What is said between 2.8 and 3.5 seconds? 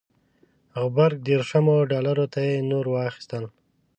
واخیستل.